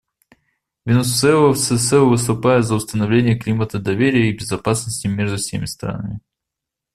[0.83, 6.19] Венесуэла всецело выступает за установление климата доверия и безопасности между всеми странами.